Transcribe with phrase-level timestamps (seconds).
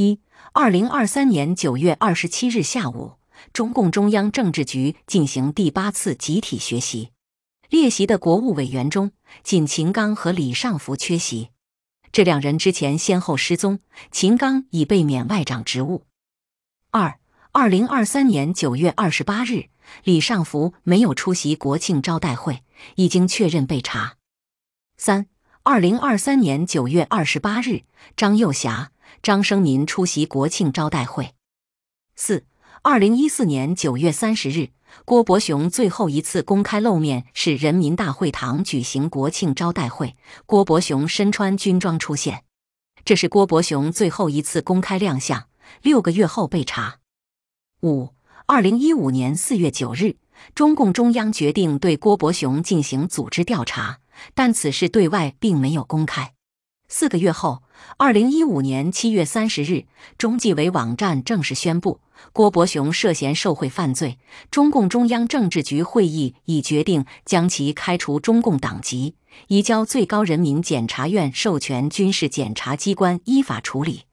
[0.00, 0.20] 一、
[0.52, 3.14] 二零二三年九月二十七日下午，
[3.52, 7.10] 中共中央政治局进行第八次集体学习，
[7.68, 9.10] 列席的国务委员中，
[9.42, 11.48] 仅秦刚和李尚福缺席。
[12.12, 13.80] 这两人之前先后失踪，
[14.12, 16.06] 秦刚已被免外长职务。
[16.92, 17.18] 二、
[17.50, 19.64] 二零二三年九月二十八日，
[20.04, 22.62] 李尚福没有出席国庆招待会，
[22.94, 24.14] 已经确认被查。
[24.96, 25.26] 三、
[25.64, 27.82] 二零二三年九月二十八日，
[28.16, 31.34] 张幼霞、张生民出席国庆招待会。
[32.14, 32.44] 四、
[32.82, 34.70] 二零一四年九月三十日，
[35.04, 40.16] 郭伯雄最后一次公开露面是人民大会堂举行国庆招待会，
[40.46, 42.44] 郭伯雄身穿军装出现，
[43.04, 45.48] 这是郭伯雄最后一次公开亮相。
[45.82, 47.00] 六个月后被查。
[47.82, 48.14] 五、
[48.46, 50.16] 二零一五年四月九日，
[50.54, 54.00] 中共中央决定对郭伯雄进行组织调查，
[54.34, 56.32] 但此事对外并没有公开。
[56.90, 57.62] 四个月后，
[57.98, 59.84] 二零一五年七月三十日，
[60.16, 62.00] 中纪委网站正式宣布
[62.32, 64.18] 郭伯雄涉嫌受贿犯罪，
[64.50, 69.14] 中共中央政治局会议已决定将其开除中共党籍，
[69.48, 74.07] 移交最高人民检察院授权军事检察机关依法处理。